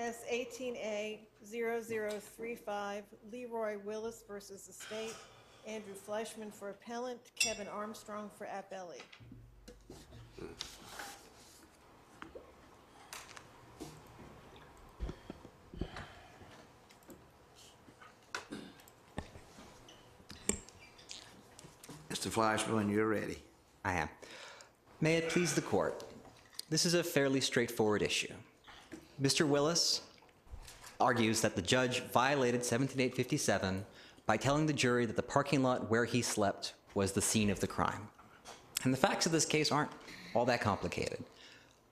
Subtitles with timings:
[0.00, 5.14] S eighteen A 35 Leroy Willis versus the state.
[5.66, 9.02] Andrew Fleischman for appellant, Kevin Armstrong for appellee.
[22.10, 22.30] Mr.
[22.30, 23.42] Fleischman, you're ready.
[23.84, 24.08] I am.
[25.02, 26.04] May it please the court.
[26.70, 28.32] This is a fairly straightforward issue.
[29.20, 29.46] Mr.
[29.46, 30.00] Willis
[30.98, 33.84] argues that the judge violated 17857
[34.24, 37.60] by telling the jury that the parking lot where he slept was the scene of
[37.60, 38.08] the crime.
[38.82, 39.90] And the facts of this case aren't
[40.34, 41.22] all that complicated.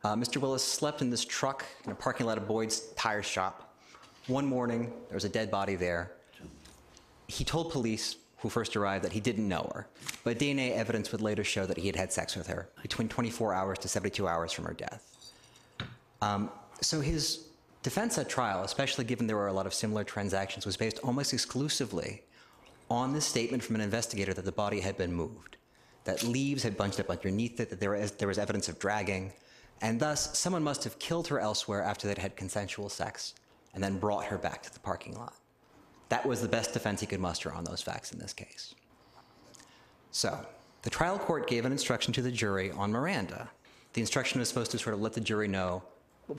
[0.04, 0.38] Uh, Mr.
[0.38, 3.74] Willis slept in this truck in a parking lot of Boyd's tire shop.
[4.26, 6.12] One morning, there was a dead body there.
[7.26, 9.86] He told police who first arrived that he didn't know her,
[10.24, 13.52] but DNA evidence would later show that he had had sex with her between 24
[13.52, 15.32] hours to 72 hours from her death.
[16.22, 16.50] Um,
[16.80, 17.48] so his
[17.82, 21.32] defense at trial, especially given there were a lot of similar transactions, was based almost
[21.32, 22.22] exclusively
[22.90, 25.56] on this statement from an investigator that the body had been moved,
[26.04, 29.32] that leaves had bunched up underneath it, that there was, there was evidence of dragging,
[29.80, 33.34] and thus someone must have killed her elsewhere after they'd had consensual sex
[33.74, 35.34] and then brought her back to the parking lot.
[36.08, 38.74] That was the best defense he could muster on those facts in this case.
[40.10, 40.46] So,
[40.82, 43.50] the trial court gave an instruction to the jury on Miranda.
[43.92, 45.82] The instruction was supposed to sort of let the jury know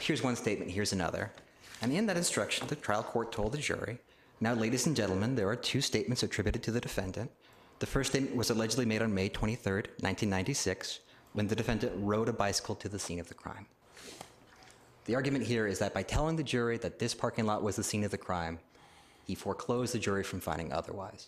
[0.01, 1.31] here's one statement, here's another.
[1.81, 3.99] And in that instruction, the trial court told the jury
[4.41, 7.29] now, ladies and gentlemen, there are two statements attributed to the defendant.
[7.79, 11.01] The first statement was allegedly made on May 23rd, 1996,
[11.33, 13.65] when the defendant rode a bicycle to the scene of the crime.
[15.05, 17.83] The argument here is that by telling the jury that this parking lot was the
[17.83, 18.59] scene of the crime,
[19.25, 21.27] he foreclosed the jury from finding otherwise.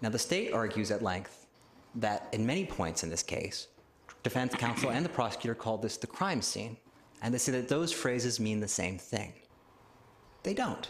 [0.00, 1.46] Now, the state argues at length
[1.94, 3.68] that in many points in this case,
[4.24, 6.76] defense counsel and the prosecutor called this the crime scene,
[7.22, 9.32] and they say that those phrases mean the same thing.
[10.42, 10.88] They don't.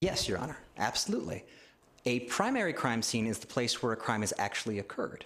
[0.00, 1.44] Yes, Your Honor, absolutely.
[2.04, 5.24] A primary crime scene is the place where a crime has actually occurred.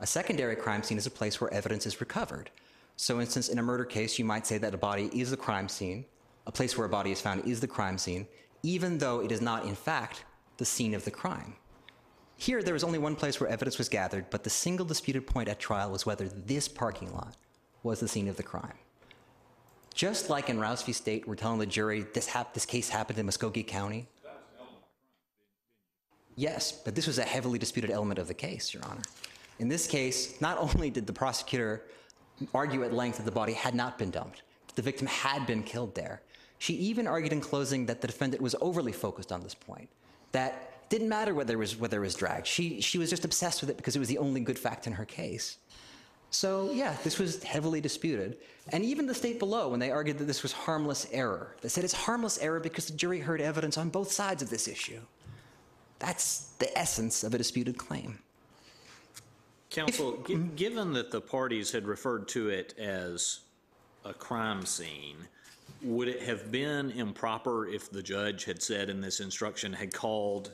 [0.00, 2.50] A secondary crime scene is a place where evidence is recovered.
[2.96, 5.68] So, instance, in a murder case, you might say that a body is the crime
[5.68, 6.04] scene,
[6.46, 8.26] a place where a body is found is the crime scene,
[8.62, 10.24] even though it is not, in fact,
[10.56, 11.54] the scene of the crime.
[12.42, 15.48] Here, there was only one place where evidence was gathered, but the single disputed point
[15.48, 17.36] at trial was whether this parking lot
[17.84, 18.74] was the scene of the crime.
[19.94, 20.92] Just like in Rouse v.
[20.92, 24.08] State, we're telling the jury this, hap- this case happened in Muscogee County.
[26.34, 29.02] Yes, but this was a heavily disputed element of the case, Your Honor.
[29.60, 31.84] In this case, not only did the prosecutor
[32.52, 35.62] argue at length that the body had not been dumped, that the victim had been
[35.62, 36.22] killed there,
[36.58, 39.88] she even argued in closing that the defendant was overly focused on this point,
[40.32, 42.46] that didn't matter whether it was, whether it was dragged.
[42.46, 44.92] She, she was just obsessed with it because it was the only good fact in
[44.92, 45.56] her case.
[46.30, 48.36] So, yeah, this was heavily disputed.
[48.68, 51.84] And even the state below, when they argued that this was harmless error, they said
[51.84, 55.00] it's harmless error because the jury heard evidence on both sides of this issue.
[55.98, 58.18] That's the essence of a disputed claim.
[59.70, 60.54] Counsel, gi- mm-hmm.
[60.56, 63.40] given that the parties had referred to it as
[64.04, 65.16] a crime scene,
[65.82, 70.52] would it have been improper if the judge had said in this instruction, had called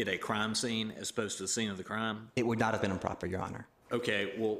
[0.00, 2.30] it a crime scene as opposed to the scene of the crime?
[2.36, 3.66] It would not have been improper, Your Honor.
[3.92, 4.58] Okay, well,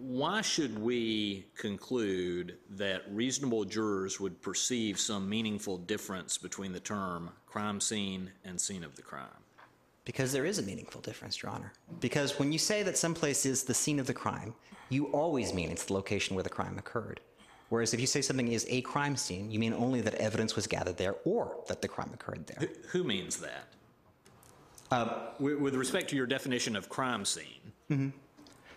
[0.00, 7.30] why should we conclude that reasonable jurors would perceive some meaningful difference between the term
[7.46, 9.28] crime scene and scene of the crime?
[10.04, 11.72] Because there is a meaningful difference, Your Honor.
[12.00, 14.54] Because when you say that someplace is the scene of the crime,
[14.90, 17.20] you always mean it's the location where the crime occurred.
[17.70, 20.66] Whereas if you say something is a crime scene, you mean only that evidence was
[20.66, 22.68] gathered there or that the crime occurred there.
[22.90, 23.73] Who means that?
[24.94, 28.10] Uh, with with respect to your definition of crime scene, mm-hmm.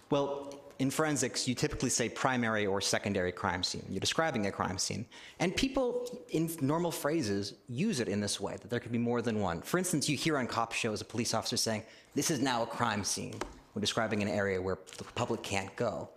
[0.10, 3.86] Well, in forensics, you typically say primary or secondary crime scene.
[3.90, 5.06] You're describing a crime scene.
[5.40, 9.22] And people, in normal phrases, use it in this way, that there could be more
[9.22, 9.62] than one.
[9.62, 11.84] For instance, you hear on cop shows a police officer saying,
[12.16, 13.36] This is now a crime scene,
[13.74, 16.10] when describing an area where the public can't go.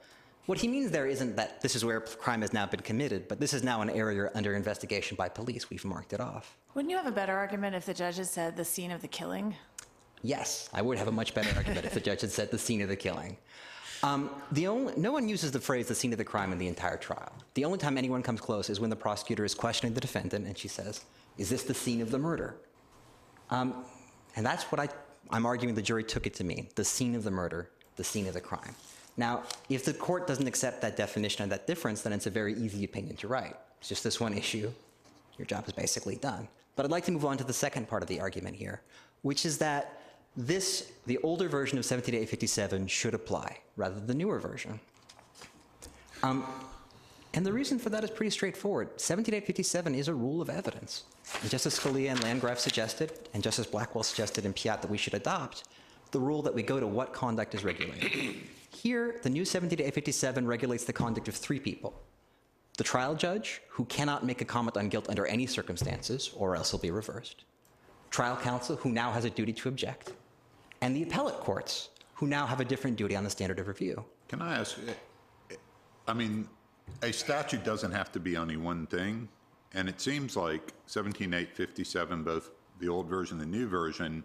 [0.47, 3.38] What he means there isn't that this is where crime has now been committed, but
[3.38, 5.70] this is now an area under investigation by police.
[5.70, 6.56] We've marked it off.
[6.75, 9.55] Wouldn't you have a better argument if the judges said the scene of the killing?
[10.22, 12.82] Yes, I would have a much better argument if the judge had said the scene
[12.82, 13.37] of the killing.
[14.02, 16.69] Um, the only, no one uses the phrase the scene of the crime in the
[16.69, 17.32] entire trial.
[17.55, 20.56] The only time anyone comes close is when the prosecutor is questioning the defendant and
[20.56, 21.05] she says,
[21.37, 22.56] Is this the scene of the murder?
[23.50, 23.84] Um,
[24.37, 24.88] and that's what I,
[25.31, 28.26] I'm arguing the jury took it to mean the scene of the murder, the scene
[28.26, 28.75] of the crime.
[29.16, 32.55] Now, if the court doesn't accept that definition and that difference, then it's a very
[32.55, 33.56] easy opinion to write.
[33.81, 34.70] It's just this one issue.
[35.37, 36.49] Your job is basically done.
[36.76, 38.81] But I'd like to move on to the second part of the argument here,
[39.23, 40.00] which is that
[40.46, 44.81] this, the older version of 17857, should apply rather than the newer version.
[46.22, 46.44] Um,
[47.32, 48.88] And the reason for that is pretty straightforward.
[48.96, 51.04] 17857 is a rule of evidence.
[51.40, 55.14] And Justice Scalia and Landgraf suggested, and Justice Blackwell suggested in Pyatt that we should
[55.14, 55.64] adopt,
[56.10, 58.34] the rule that we go to what conduct is regulated.
[58.70, 61.94] Here, the new 17857 regulates the conduct of three people
[62.76, 66.70] the trial judge, who cannot make a comment on guilt under any circumstances, or else
[66.70, 67.44] he'll be reversed,
[68.10, 70.12] trial counsel, who now has a duty to object,
[70.81, 74.05] and the appellate courts, who now have a different duty on the standard of review.
[74.29, 74.79] Can I ask,
[76.06, 76.49] I mean,
[77.03, 79.29] a statute doesn't have to be only one thing,
[79.75, 84.25] and it seems like 17857, both the old version and the new version,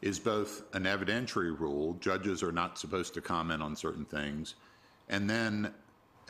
[0.00, 4.54] is both an evidentiary rule, judges are not supposed to comment on certain things,
[5.08, 5.72] and then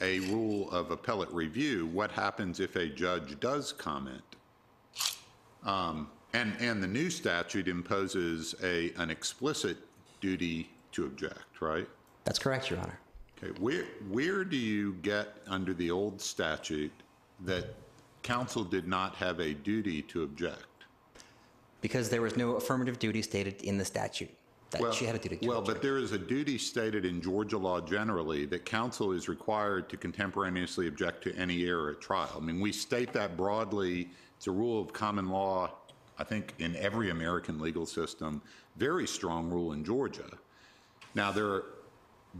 [0.00, 4.23] a rule of appellate review, what happens if a judge does comment?
[5.64, 9.78] Um, And, and the new statute imposes a, an explicit
[10.20, 11.88] duty to object, right?
[12.25, 12.98] That's correct, Your Honor.
[13.42, 16.92] Okay, where, where do you get under the old statute
[17.44, 17.75] that
[18.22, 20.64] counsel did not have a duty to object?
[21.80, 24.30] Because there was no affirmative duty stated in the statute
[24.70, 25.76] that Well- she had a duty to Well, object.
[25.76, 29.96] but there is a duty stated in Georgia law generally that counsel is required to
[29.96, 32.34] contemporaneously object to any error at trial.
[32.36, 34.10] I mean, we state that broadly.
[34.36, 35.70] It's a rule of common law,
[36.19, 38.43] I think, in every American legal system.
[38.76, 40.29] Very strong rule in Georgia.
[41.15, 41.65] Now, there are,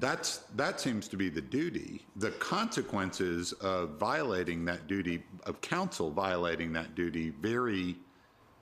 [0.01, 2.05] that's, that seems to be the duty.
[2.17, 7.97] The consequences of violating that duty, of counsel violating that duty, vary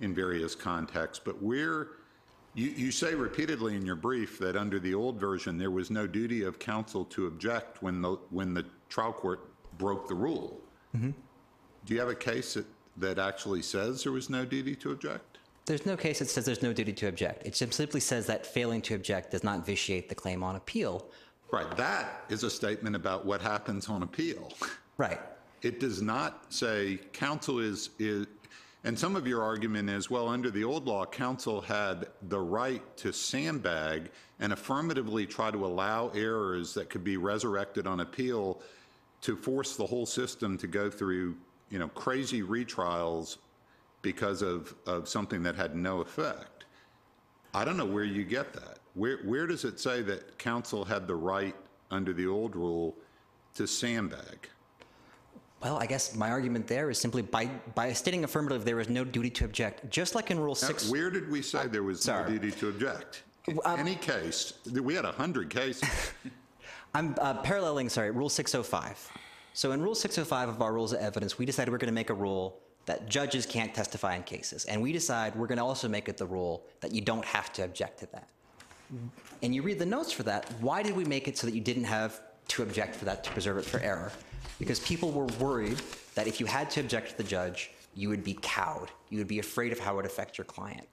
[0.00, 1.22] in various contexts.
[1.24, 1.88] But where,
[2.54, 6.06] you, you say repeatedly in your brief that under the old version, there was no
[6.06, 10.60] duty of counsel to object when the, when the trial court broke the rule.
[10.94, 11.10] Mm-hmm.
[11.84, 12.66] Do you have a case that,
[12.98, 15.38] that actually says there was no duty to object?
[15.66, 17.46] There's no case that says there's no duty to object.
[17.46, 21.08] It simply says that failing to object does not vitiate the claim on appeal.
[21.52, 24.52] Right, that is a statement about what happens on appeal.
[24.96, 25.20] Right.
[25.62, 28.26] It does not say counsel is, is,
[28.84, 32.82] and some of your argument is, well, under the old law, counsel had the right
[32.98, 38.60] to sandbag and affirmatively try to allow errors that could be resurrected on appeal
[39.22, 41.36] to force the whole system to go through,
[41.70, 43.38] you know, crazy retrials
[44.02, 46.64] because of, of something that had no effect.
[47.54, 48.78] I don't know where you get that.
[48.94, 51.54] Where, where does it say that counsel had the right
[51.90, 52.94] under the old rule
[53.54, 54.48] to sandbag?
[55.62, 59.04] Well, I guess my argument there is simply by, by stating affirmative, there is no
[59.04, 60.90] duty to object, just like in Rule 6.
[60.90, 63.22] Where did we say there was no duty to object?
[63.48, 65.88] In Um, any case, we had 100 cases.
[66.94, 69.10] I'm uh, paralleling, sorry, Rule 605.
[69.56, 72.10] So in Rule 605 of our Rules of Evidence, we decided we're going to make
[72.10, 74.66] a rule that judges can't testify in cases.
[74.66, 77.50] And we decide we're going to also make it the rule that you don't have
[77.54, 78.28] to object to that.
[79.42, 80.52] And you read the notes for that.
[80.60, 83.30] Why did we make it so that you didn't have to object for that to
[83.30, 84.12] preserve it for error?
[84.58, 85.80] Because people were worried
[86.16, 88.90] that if you had to object to the judge, you would be cowed.
[89.08, 90.86] You would be afraid of how it would affect your client.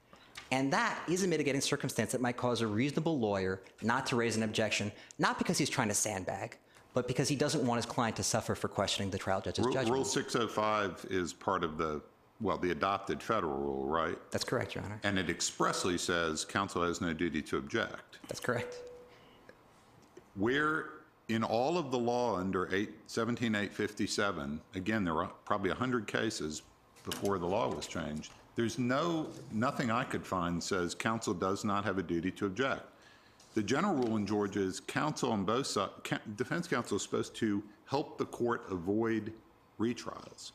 [0.52, 4.38] And that is a mitigating circumstance that might cause a reasonable lawyer not to raise
[4.38, 4.90] an objection,
[5.20, 6.58] not because he's trying to sandbag,
[6.94, 9.74] but because he doesn't want his client to suffer for questioning the trial judge's Rule
[9.74, 9.96] judgment.
[9.96, 12.02] Rule 605 is part of the,
[12.40, 14.18] well, the adopted federal rule, right?
[14.32, 15.00] That's correct, Your Honor.
[15.04, 18.20] And it expressly says counsel has no duty to object.
[18.28, 18.76] That's correct.
[20.36, 20.90] Where,
[21.30, 26.62] in all of the law under 8 17857, again, there were probably 100 cases
[27.04, 31.84] before the law was changed, there's no, nothing I could find says counsel does not
[31.86, 32.88] have a duty to object.
[33.54, 35.92] The general rule in Georgia is counsel on both sides,
[36.36, 39.32] defense counsel is supposed to help the court avoid
[39.80, 40.54] retrials.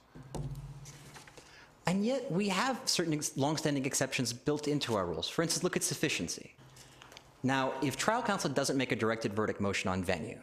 [1.87, 5.29] And yet, we have certain longstanding exceptions built into our rules.
[5.29, 6.55] For instance, look at sufficiency.
[7.43, 10.41] Now, if trial counsel doesn't make a directed verdict motion on venue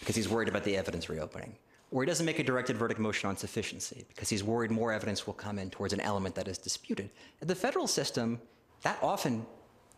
[0.00, 1.54] because he's worried about the evidence reopening,
[1.90, 5.26] or he doesn't make a directed verdict motion on sufficiency because he's worried more evidence
[5.26, 7.10] will come in towards an element that is disputed,
[7.42, 8.40] in the federal system,
[8.82, 9.44] that often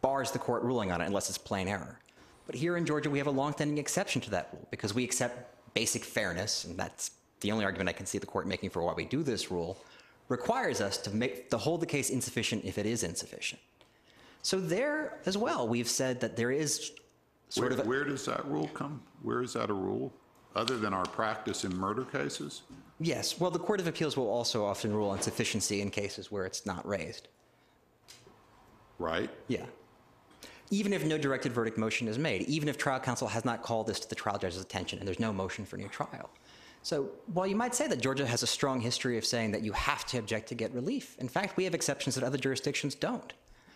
[0.02, 1.98] bars the court ruling on it unless it's plain error.
[2.46, 5.74] But here in Georgia, we have a longstanding exception to that rule because we accept
[5.74, 8.92] basic fairness, and that's the only argument I can see the court making for why
[8.92, 9.78] we do this rule,
[10.28, 13.60] requires us to make to hold the case insufficient if it is insufficient.
[14.42, 16.92] So there as well, we've said that there is
[17.48, 19.00] sort Where, of a, where does that rule come?
[19.22, 20.12] Where is that a rule?
[20.54, 22.62] Other than our practice in murder cases?
[23.00, 23.40] yes.
[23.40, 26.66] Well, the Court of Appeals will also often rule on sufficiency in cases where it's
[26.66, 27.28] not raised.
[28.98, 29.30] Right?
[29.48, 29.64] Yeah.
[30.70, 33.86] Even if no directed verdict motion is made, even if trial counsel has not called
[33.86, 36.30] this to the trial judge's attention and there's no motion for new trial.
[36.82, 39.72] So while you might say that Georgia has a strong history of saying that you
[39.72, 43.32] have to object to get relief, in fact, we have exceptions that other jurisdictions don't.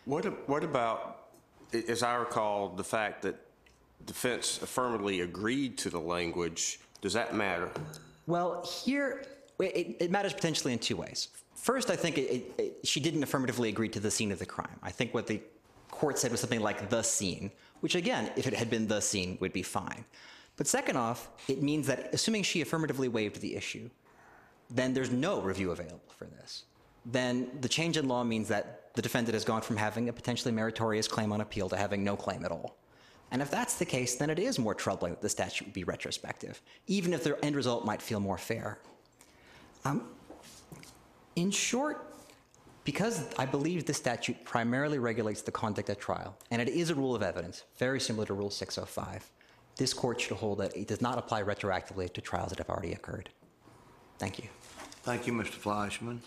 [0.06, 1.28] What, what about,
[1.88, 3.36] as I recall, the fact that
[4.06, 7.70] defense affirmatively agreed to the language, does that matter?
[8.26, 9.24] Well, here,
[9.60, 11.28] it, it matters potentially in two ways.
[11.54, 14.78] First, I think it, it, she didn't affirmatively agree to the scene of the crime.
[14.82, 15.40] I think what the
[15.98, 17.50] court said was something like the scene,
[17.80, 20.04] which again, if it had been the scene, would be fine.
[20.56, 23.90] But second off, it means that assuming she affirmatively waived the issue,
[24.70, 26.64] then there's no review available for this.
[27.04, 30.52] Then the change in law means that the defendant has gone from having a potentially
[30.52, 32.76] meritorious claim on appeal to having no claim at all.
[33.30, 35.84] And if that's the case, then it is more troubling that the statute would be
[35.84, 38.78] retrospective, even if the end result might feel more fair.
[39.84, 40.08] Um,
[41.34, 42.15] in short,
[42.86, 46.94] because I believe this statute primarily regulates the conduct at trial, and it is a
[46.94, 49.28] rule of evidence, very similar to Rule 605,
[49.74, 52.92] this court should hold that it does not apply retroactively to trials that have already
[52.92, 53.28] occurred.
[54.18, 54.48] Thank you.
[55.02, 55.58] Thank you, Mr.
[55.58, 56.20] Fleischman.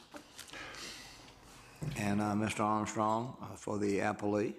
[1.98, 2.60] And uh, Mr.
[2.60, 4.54] Armstrong uh, for the appellee.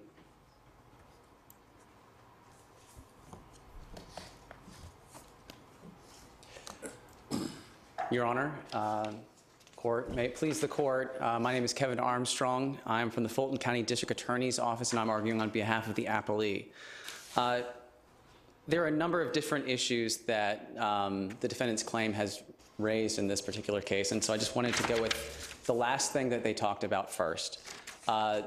[8.11, 9.12] Your Honor, uh,
[9.80, 12.78] Court, may it please the Court, uh, my name is Kevin Armstrong.
[12.84, 16.04] I'm from the Fulton County District Attorney's Office, and I'm arguing on behalf of the
[16.04, 16.66] appellee.
[17.34, 17.62] Uh,
[18.68, 22.42] There are a number of different issues that um, the defendant's claim has
[22.76, 26.12] raised in this particular case, and so I just wanted to go with the last
[26.12, 27.60] thing that they talked about first.
[28.06, 28.42] Uh,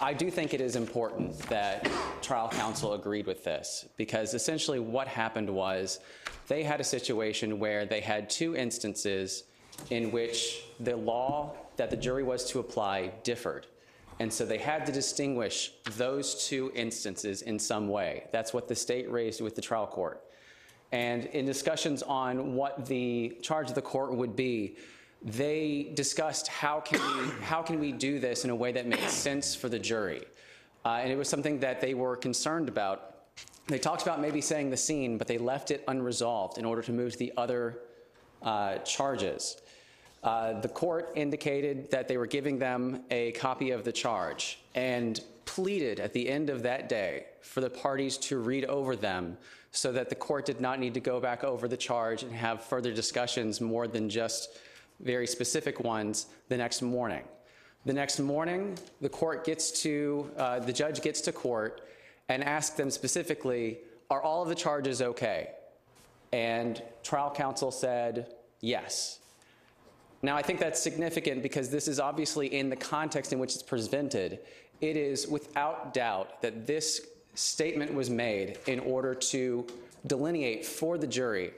[0.00, 1.88] I do think it is important that
[2.20, 6.00] trial counsel agreed with this because essentially what happened was
[6.48, 9.44] they had a situation where they had two instances
[9.90, 13.66] in which the law that the jury was to apply differed.
[14.18, 18.24] And so they had to distinguish those two instances in some way.
[18.30, 20.22] That's what the state raised with the trial court.
[20.92, 24.76] And in discussions on what the charge of the court would be,
[25.24, 29.12] they discussed how can we how can we do this in a way that makes
[29.12, 30.24] sense for the jury,
[30.84, 33.14] uh, and it was something that they were concerned about.
[33.68, 36.92] They talked about maybe saying the scene, but they left it unresolved in order to
[36.92, 37.78] move to the other
[38.42, 39.56] uh, charges.
[40.22, 45.20] Uh, the court indicated that they were giving them a copy of the charge and
[45.44, 49.36] pleaded at the end of that day for the parties to read over them
[49.72, 52.62] so that the court did not need to go back over the charge and have
[52.62, 54.50] further discussions more than just
[55.00, 57.24] very specific ones the next morning.
[57.84, 61.80] The next morning, the court gets to, uh, the judge gets to court
[62.28, 65.50] and asks them specifically, are all of the charges okay?
[66.32, 69.20] And trial counsel said, yes.
[70.22, 73.62] Now, I think that's significant because this is obviously in the context in which it's
[73.62, 74.38] presented.
[74.80, 79.66] It is without doubt that this statement was made in order to
[80.06, 81.52] delineate for the jury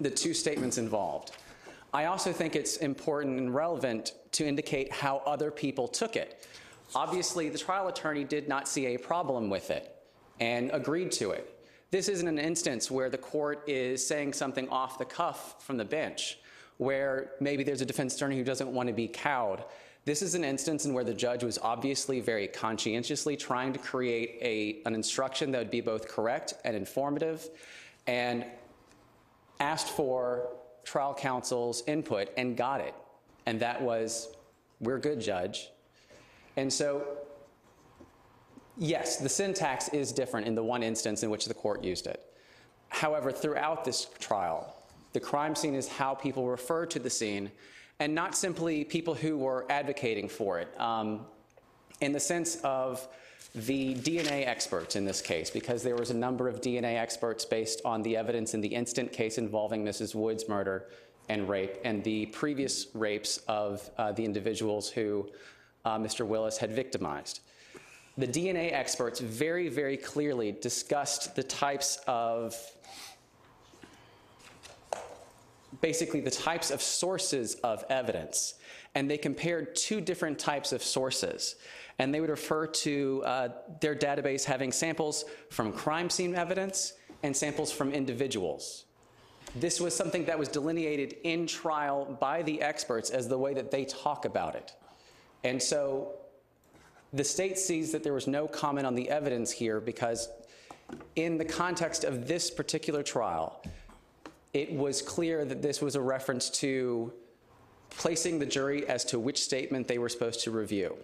[0.00, 1.32] the two statements involved.
[1.92, 6.46] I also think it's important and relevant to indicate how other people took it.
[6.94, 9.96] Obviously, the trial attorney did not see a problem with it
[10.40, 11.55] and agreed to it.
[11.96, 15.84] This isn't an instance where the court is saying something off the cuff from the
[15.86, 16.38] bench,
[16.76, 19.64] where maybe there's a defense attorney who doesn't want to be cowed.
[20.04, 24.36] This is an instance in where the judge was obviously very conscientiously trying to create
[24.42, 27.48] a, an instruction that would be both correct and informative
[28.06, 28.44] and
[29.58, 30.50] asked for
[30.84, 32.94] trial counsel's input and got it.
[33.46, 34.36] And that was,
[34.80, 35.70] we're good, judge.
[36.58, 37.06] And so,
[38.76, 42.22] yes, the syntax is different in the one instance in which the court used it.
[42.88, 44.74] However, throughout this trial,
[45.12, 47.50] the crime scene is how people refer to the scene
[47.98, 50.68] and not simply people who were advocating for it.
[50.80, 51.26] Um,
[52.00, 53.08] in the sense of
[53.54, 57.80] the DNA experts in this case, because there was a number of DNA experts based
[57.84, 60.14] on the evidence in the instant case involving Mrs.
[60.14, 60.88] Wood's murder
[61.28, 65.28] and rape, and the previous rapes of uh, the individuals who
[65.84, 66.26] uh, Mr.
[66.26, 67.40] Willis had victimized.
[68.18, 72.56] The DNA experts very, very clearly discussed the types of
[75.82, 78.54] basically the types of sources of evidence.
[78.94, 81.56] And they compared two different types of sources.
[81.98, 83.48] And they would refer to uh,
[83.80, 88.84] their database having samples from crime scene evidence and samples from individuals.
[89.54, 93.70] This was something that was delineated in trial by the experts as the way that
[93.70, 94.72] they talk about it.
[95.44, 96.14] And so
[97.12, 100.28] the state sees that there was no comment on the evidence here because,
[101.14, 103.62] in the context of this particular trial,
[104.52, 107.12] it was clear that this was a reference to
[107.90, 110.96] placing the jury as to which statement they were supposed to review.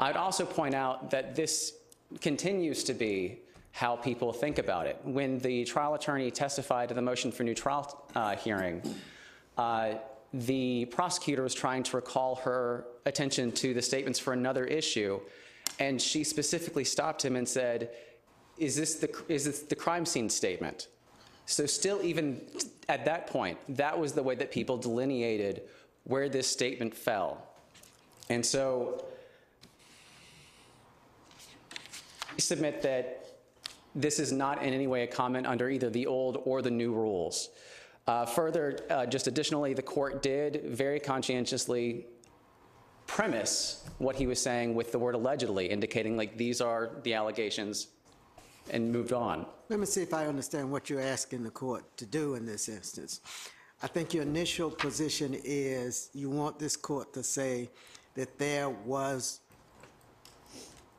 [0.00, 1.74] I'd also point out that this
[2.20, 3.40] continues to be
[3.72, 4.98] how people think about it.
[5.02, 8.82] When the trial attorney testified to the motion for new trial uh, hearing,
[9.58, 9.94] uh,
[10.32, 15.20] the prosecutor was trying to recall her attention to the statements for another issue,
[15.78, 17.90] and she specifically stopped him and said,
[18.58, 20.88] "Is this the is this the crime scene statement?"
[21.46, 22.40] So, still, even
[22.88, 25.62] at that point, that was the way that people delineated
[26.04, 27.46] where this statement fell.
[28.30, 29.04] And so,
[32.34, 33.26] we submit that
[33.94, 36.92] this is not in any way a comment under either the old or the new
[36.92, 37.50] rules.
[38.06, 42.06] Uh, further, uh, just additionally, the court did very conscientiously
[43.14, 47.86] premise what he was saying with the word allegedly, indicating like these are the allegations,
[48.70, 49.46] and moved on.
[49.68, 52.68] Let me see if I understand what you're asking the court to do in this
[52.68, 53.20] instance.
[53.84, 57.70] I think your initial position is you want this court to say
[58.16, 59.40] that there was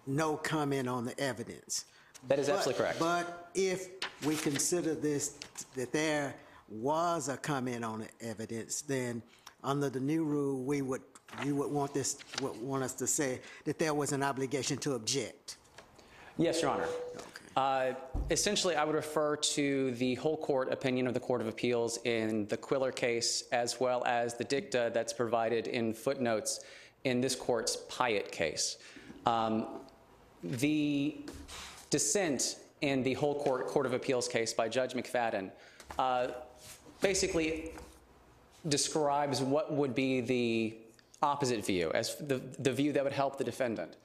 [0.07, 1.83] no comment on the evidence.
[2.29, 2.99] That is But- absolutely correct.
[2.99, 3.89] But if
[4.25, 5.33] we consider this,
[5.75, 6.35] that there
[6.69, 9.21] was a comment on the evidence, then
[9.65, 11.01] under the new rule, we would,
[11.43, 14.93] you would want this, would want us to say that there was an obligation to
[14.93, 15.57] object.
[16.37, 16.87] Yes, Your Honor.
[17.55, 17.93] Uh,
[18.29, 22.47] essentially, I would refer to the whole court opinion of the Court of Appeals in
[22.47, 26.61] the Quiller case, as well as the dicta that's provided in footnotes
[27.05, 28.77] in this court's Pyatt case.
[29.25, 29.67] Um,
[30.43, 31.17] the
[31.89, 35.49] dissent in the whole court Court of Appeals case by Judge McFadden
[35.97, 36.27] uh,
[37.01, 37.71] basically
[38.67, 40.75] describes what would be the
[41.25, 43.97] opposite view, as the, the view that would help the defendant.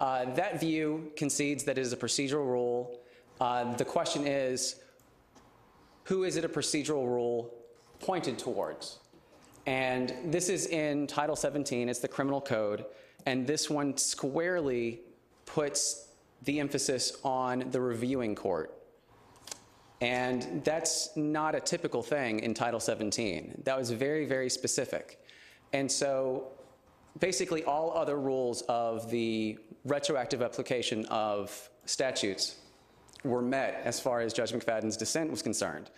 [0.00, 3.00] Uh, that view concedes that it is a procedural rule.
[3.40, 4.76] Uh, the question is,
[6.04, 7.52] who is it a procedural rule
[7.98, 8.98] pointed towards?
[9.66, 12.86] And this is in Title 17, it's the criminal code,
[13.26, 15.00] and this one squarely
[15.44, 16.08] puts
[16.42, 18.74] the emphasis on the reviewing court.
[20.00, 23.62] And that's not a typical thing in Title 17.
[23.64, 25.22] That was very, very specific.
[25.74, 26.52] And so
[27.18, 32.56] basically, all other rules of the retroactive application of statutes
[33.24, 35.90] were met as far as Judge McFadden's dissent was concerned.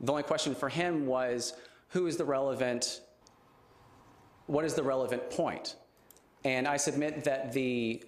[0.00, 1.54] The only question for him was
[1.88, 3.00] who is the relevant,
[4.46, 5.76] what is the relevant point?
[6.44, 8.02] And I submit that the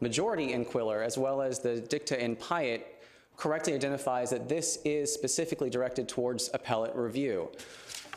[0.00, 2.82] majority in Quiller, as well as the dicta in Pyatt,
[3.36, 7.50] correctly identifies that this is specifically directed towards appellate review.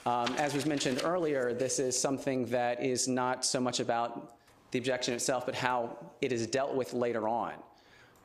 [0.06, 4.36] Um, as was mentioned earlier, this is something that is not so much about
[4.72, 7.54] the objection itself, but how it is dealt with later on.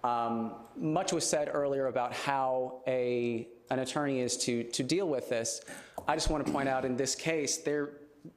[0.02, 5.28] Um, much was said earlier about how a, an attorney is to, to deal with
[5.28, 5.60] this.
[6.06, 7.90] I just want to point out in this case, there,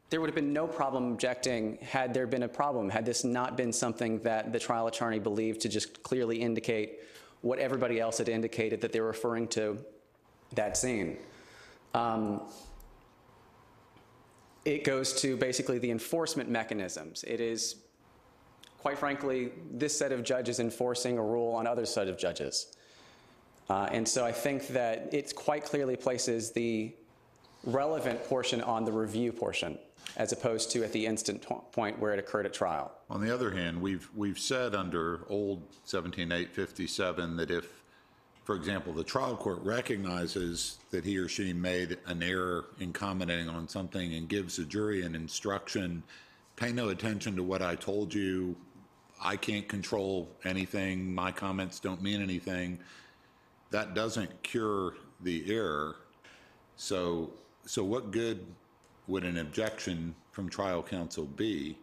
[0.10, 3.56] there would have been no problem objecting had there been a problem, had this not
[3.56, 7.00] been something that the trial attorney believed to just clearly indicate
[7.42, 9.78] what everybody else had indicated that they were referring to
[10.56, 11.18] that scene.
[11.94, 12.42] Um,
[14.66, 17.24] it goes to basically the enforcement mechanisms.
[17.28, 17.76] It is,
[18.80, 22.76] quite frankly, this set of judges enforcing a rule on other set of judges.
[23.70, 26.94] Uh, and so I think that it quite clearly places the
[27.64, 29.78] relevant portion on the review portion,
[30.18, 32.92] as opposed to at the instant po- point where it occurred at trial.
[33.10, 37.79] On the other hand, we've, we've said under old 17857 that if,
[38.50, 43.48] for example, the trial court recognizes that he or she made an error in commenting
[43.48, 46.02] on something and gives the jury an instruction,
[46.56, 48.56] pay no attention to what I told you,
[49.24, 52.80] I can't control anything, my comments don't mean anything,
[53.70, 55.98] that doesn't cure the error.
[56.76, 57.30] So,
[57.68, 58.48] so what good
[59.06, 61.78] would an objection from trial counsel be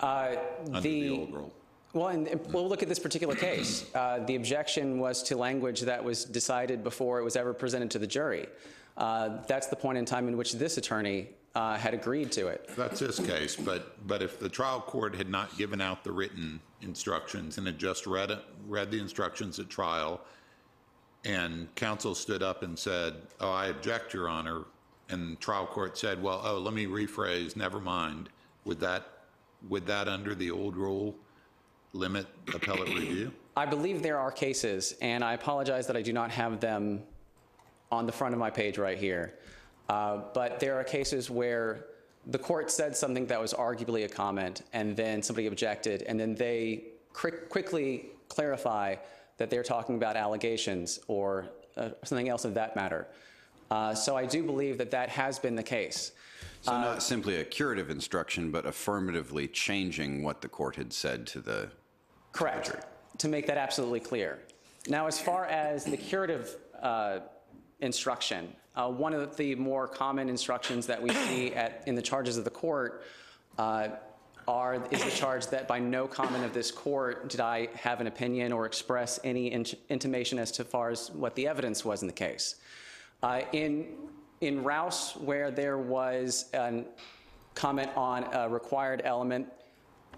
[0.00, 0.34] uh,
[0.66, 1.52] under the old rule?
[1.98, 3.84] Well, and we'll look at this particular case.
[3.92, 7.98] Uh, the objection was to language that was decided before it was ever presented to
[7.98, 8.46] the jury.
[8.96, 12.70] Uh, that's the point in time in which this attorney uh, had agreed to it.
[12.76, 16.60] That's this case, but, but if the trial court had not given out the written
[16.82, 20.20] instructions and had just read it, read the instructions at trial,
[21.24, 24.66] and counsel stood up and said, oh, I object, Your Honor,
[25.08, 28.28] and trial court said, well, oh, let me rephrase, never mind,
[28.64, 29.04] would that,
[29.68, 31.16] would that under the old rule
[31.92, 33.32] limit appellate review?
[33.56, 37.02] I believe there are cases, and I apologize that I do not have them
[37.90, 39.34] on the front of my page right here.
[39.88, 41.86] Uh, but there are cases where
[42.26, 46.34] the court said something that was arguably a comment, and then somebody objected, and then
[46.34, 48.94] they quick, quickly clarify
[49.38, 51.46] that they're talking about allegations or
[51.76, 53.06] uh, something else of that matter.
[53.70, 56.12] Uh, so I do believe that that has been the case.
[56.62, 61.40] So not simply a curative instruction, but affirmatively changing what the court had said to
[61.40, 61.70] the.
[62.32, 62.72] Correct.
[63.18, 64.38] To make that absolutely clear.
[64.88, 67.20] Now, as far as the curative uh,
[67.80, 72.36] instruction, uh, one of the more common instructions that we see at, in the charges
[72.36, 73.02] of the court
[73.58, 73.88] uh,
[74.46, 78.06] are, is the charge that by no comment of this court did I have an
[78.06, 82.06] opinion or express any int- intimation as to far as what the evidence was in
[82.08, 82.56] the case.
[83.22, 83.88] Uh, in,
[84.40, 86.84] in Rouse, where there was a
[87.54, 89.46] comment on a required element,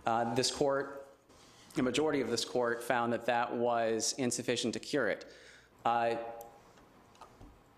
[0.07, 1.00] uh, this court,
[1.75, 5.25] the majority of this court, found that that was insufficient to cure it.
[5.85, 6.15] Uh,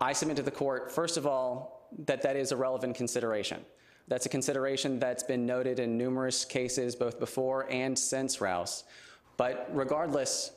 [0.00, 3.64] I submit to the court, first of all, that that is a relevant consideration.
[4.08, 8.84] That's a consideration that's been noted in numerous cases, both before and since Rouse.
[9.36, 10.52] But regardless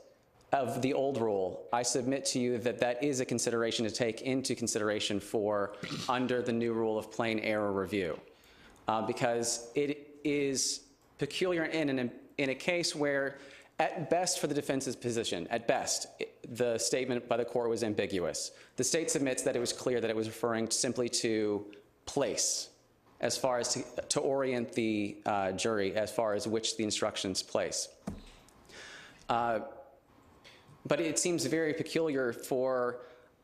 [0.52, 4.22] of the old rule, I submit to you that that is a consideration to take
[4.22, 5.74] into consideration for
[6.10, 8.20] under the new rule of plain error review.
[8.88, 10.82] Uh, because it is
[11.18, 13.38] peculiar in, an, in a case where,
[13.80, 16.08] at best, for the defense's position, at best,
[16.50, 18.52] the statement by the court was ambiguous.
[18.78, 21.66] The state submits that it was clear that it was referring simply to
[22.06, 22.70] place,
[23.22, 27.42] as far as to, to orient the uh, jury as far as which the instructions
[27.42, 27.90] place.
[29.30, 29.60] Uh,
[30.86, 33.00] but it seems very peculiar for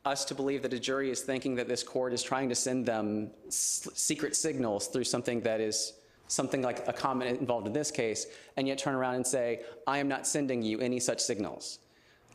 [0.05, 2.85] us to believe that a jury is thinking that this court is trying to send
[2.85, 5.93] them s- secret signals through something that is
[6.31, 9.97] something like a comment involved in this case, and yet turn around and say, I
[9.97, 11.79] am not sending you any such signals.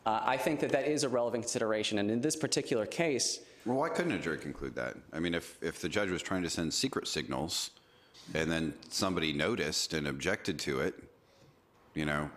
[0.04, 3.78] Uh, I think that that is a relevant consideration, and in this particular case, Well,
[3.78, 4.96] why couldn't a jury conclude that?
[5.12, 7.70] I mean, if, if the judge was trying to send secret signals
[8.34, 10.94] and then somebody noticed and objected to it,
[11.94, 12.30] you know,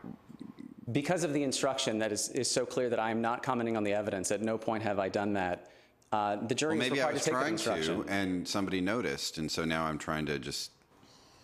[0.91, 3.84] because of the instruction that is, is so clear that I am not commenting on
[3.84, 5.69] the evidence, at no point have I done that.
[6.12, 8.04] Uh, the jury well, maybe I was to take that trying instruction.
[8.04, 10.72] to, and somebody noticed, and so now I'm trying to just,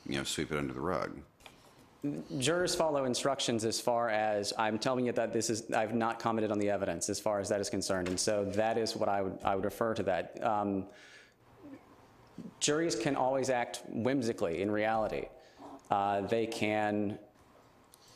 [0.07, 1.11] you know, sweep it under the rug.
[2.37, 6.51] Jurors follow instructions as far as I'm telling you that this is, I've not commented
[6.51, 8.09] on the evidence as far as that is concerned.
[8.09, 10.43] And so that is what I would, I would refer to that.
[10.43, 10.85] Um,
[12.59, 15.25] juries can always act whimsically in reality.
[15.89, 17.17] Uh, they can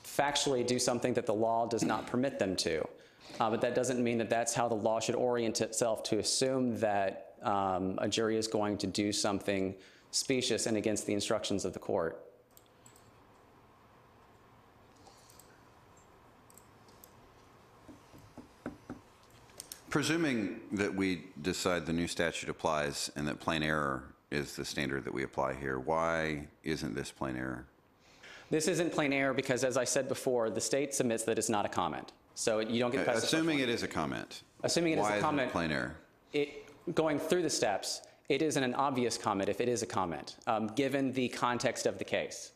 [0.03, 2.87] factually do something that the law does not permit them to.
[3.39, 6.77] Uh, but that doesn't mean that that's how the law should orient itself to assume
[6.79, 9.73] that um, a jury is going to do something
[10.11, 12.23] specious and against the instructions of the court.
[19.89, 25.03] Presuming that we decide the new statute applies and that plain error is the standard
[25.03, 27.65] that we apply here, why isn't this plain error?
[28.51, 31.65] This isn't plain error because, as I said before, the state submits that it's not
[31.65, 32.13] a comment.
[32.35, 34.43] So you don't get uh, past the first Assuming it is a comment.
[34.63, 35.51] Assuming it is a comment.
[35.51, 35.95] plain error?
[36.33, 40.37] It, going through the steps, it isn't an obvious comment if it is a comment,
[40.45, 42.51] um, given the context of the case.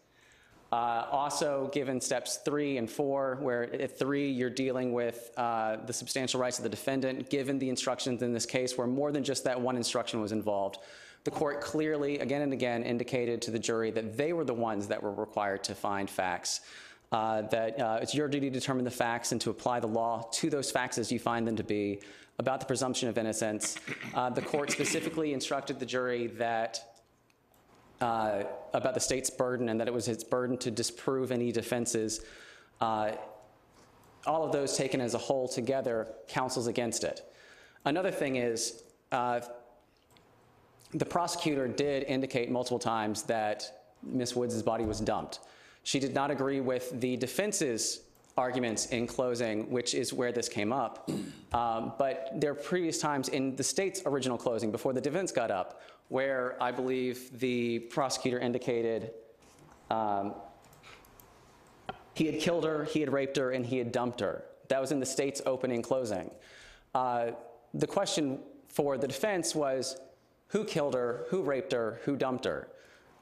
[0.72, 5.94] Uh, also, given steps three and four, where at three you're dealing with uh, the
[5.94, 9.44] substantial rights of the defendant, given the instructions in this case where more than just
[9.44, 10.78] that one instruction was involved,
[11.26, 14.88] the court clearly, again and again, indicated to the jury that they were the ones
[14.88, 16.62] that were required to find facts.
[17.12, 20.28] Uh, that uh, it's your duty to determine the facts and to apply the law
[20.32, 22.02] to those facts as you find them to be.
[22.40, 23.78] About the presumption of innocence,
[24.16, 26.80] uh, the court specifically instructed the jury that
[28.02, 28.44] uh,
[28.74, 32.22] about the state's burden and that it was its burden to disprove any defenses.
[32.82, 33.12] Uh,
[34.26, 37.22] all of those taken as a whole together counsels against it.
[37.86, 39.42] Another thing is, uh,
[40.94, 45.40] the prosecutor did indicate multiple times that Miss Woods' body was dumped.
[45.84, 48.02] She did not agree with the defense's
[48.38, 51.10] arguments in closing, which is where this came up.
[51.54, 55.52] Um, but there are previous times in the state's original closing, before the defense got
[55.52, 59.12] up, where I believe the prosecutor indicated
[59.92, 60.34] um,
[62.16, 64.46] he had killed her, he had raped her, and he had dumped her.
[64.70, 66.32] That was in the state's opening closing.
[66.94, 67.32] Uh,
[67.74, 69.98] the question for the defense was
[70.48, 72.68] who killed her, who raped her, who dumped her?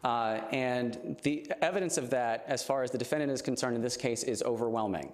[0.04, 3.96] Uh, and the evidence of that, as far as the defendant is concerned in this
[3.96, 5.14] case, is overwhelming,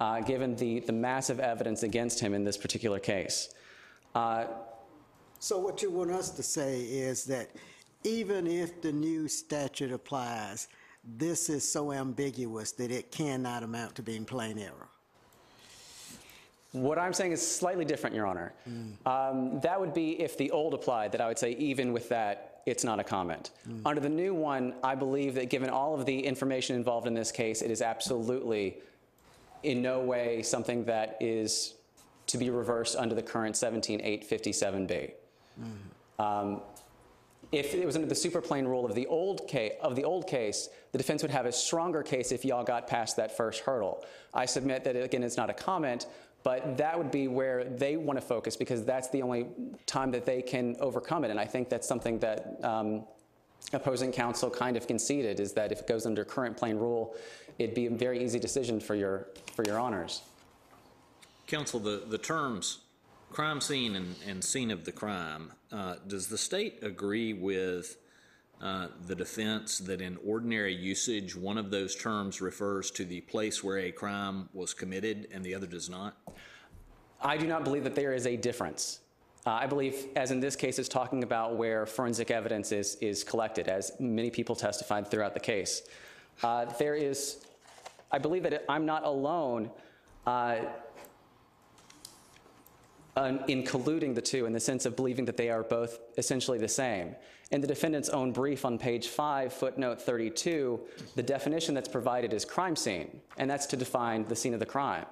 [0.00, 3.54] uh, given the, the massive evidence against him in this particular case.
[4.14, 4.44] Uh,
[5.40, 7.48] So what you want us to say is that
[8.02, 10.68] even if the new statute applies,
[11.04, 14.88] this is so ambiguous that it cannot amount to being plain error.
[16.72, 18.52] What I'm saying is slightly different, Your Honor.
[19.06, 22.62] Um, that would be if the old applied, that I would say, even with that,
[22.66, 23.52] it's not a comment.
[23.86, 27.32] Under the new one, I believe that given all of the information involved in this
[27.32, 28.78] case, it is absolutely
[29.62, 31.74] in no way something that is
[32.26, 35.12] to be reversed under the current 17857B.
[36.18, 36.60] Um,
[37.50, 40.68] if it was under the superplane rule of the old case, of the old case,
[40.92, 44.04] the defense would have a stronger case if y'all got past that first hurdle.
[44.34, 46.06] I submit that again, it's not a comment,
[46.42, 49.46] but that would be where they want to focus because that's the only
[49.86, 51.30] time that they can overcome it.
[51.30, 53.04] And I think that's something that um,
[53.72, 57.14] opposing counsel kind of conceded is that if it goes under current plain rule,
[57.58, 60.22] it'd be a very easy decision for your, for your honors.
[61.46, 62.80] Counsel, the, the terms
[63.30, 67.98] crime scene and, and scene of the crime, uh, does the state agree with
[68.60, 73.62] uh, the defense that in ordinary usage, one of those terms refers to the place
[73.62, 76.16] where a crime was committed and the other does not?
[77.20, 79.00] I do not believe that there is a difference.
[79.46, 83.24] Uh, I believe, as in this case, it's talking about where forensic evidence is, is
[83.24, 85.82] collected, as many people testified throughout the case.
[86.42, 87.44] Uh, there is,
[88.12, 89.70] I believe that I'm not alone
[90.26, 90.56] uh,
[93.48, 96.68] in colluding the two in the sense of believing that they are both essentially the
[96.68, 97.16] same.
[97.50, 100.78] In the defendant's own brief on page 5, footnote 32,
[101.16, 104.66] the definition that's provided is crime scene, and that's to define the scene of the
[104.66, 105.06] crime.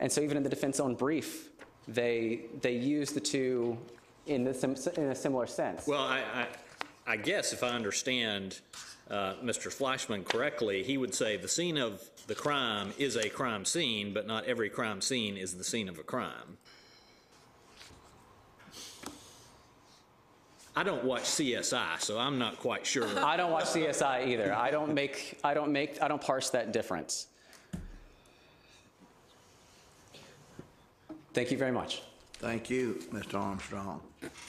[0.00, 1.50] And so even in the defense own brief,
[1.88, 3.76] they, they use the two
[4.26, 5.86] in, the sim, in a similar sense.
[5.86, 6.46] Well, I, I,
[7.06, 8.60] I guess if I understand
[9.10, 9.74] uh, Mr.
[9.74, 14.26] Fleischman correctly, he would say the scene of the crime is a crime scene, but
[14.26, 16.58] not every crime scene is the scene of a crime.
[20.76, 23.08] I don't watch CSI, so I'm not quite sure.
[23.18, 24.54] I don't watch CSI either.
[24.54, 27.26] I don't make, I don't make, I don't parse that difference.
[31.32, 32.02] Thank you very much.
[32.34, 33.38] Thank you, Mr.
[33.38, 34.00] Armstrong.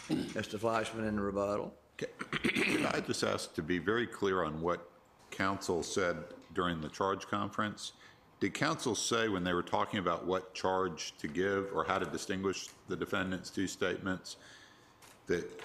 [0.10, 0.58] Mr.
[0.58, 1.74] Fleischman in the rebuttal.
[1.98, 4.89] Could I just ask to be very clear on what
[5.30, 6.17] counsel said
[6.54, 7.94] during the charge conference?
[8.39, 12.06] Did counsel say when they were talking about what charge to give or how to
[12.08, 14.38] distinguish the defendant's two statements,
[15.28, 15.62] that,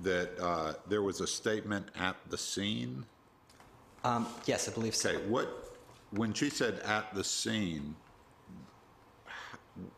[0.00, 3.04] that uh, there was a statement at the scene?
[4.04, 5.10] Um, yes, I believe so.
[5.10, 5.76] Okay, what,
[6.12, 7.94] when she said at the scene,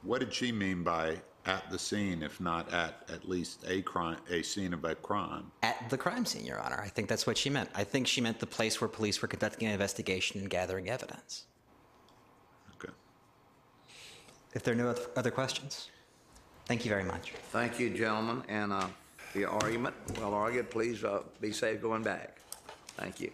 [0.03, 4.17] what did she mean by at the scene, if not at at least a crime,
[4.31, 5.51] a scene of a crime?
[5.63, 6.81] At the crime scene, Your Honor.
[6.81, 7.69] I think that's what she meant.
[7.75, 11.45] I think she meant the place where police were conducting an investigation and gathering evidence.
[12.77, 12.93] Okay.
[14.55, 15.91] If there are no other questions,
[16.67, 17.33] thank you very much.
[17.51, 18.87] Thank you, gentlemen, and uh,
[19.35, 20.71] the argument, well argued.
[20.71, 22.39] Please uh, be safe going back.
[22.97, 23.31] Thank you.